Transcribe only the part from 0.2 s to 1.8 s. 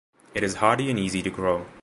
It is hardy and easy to grow.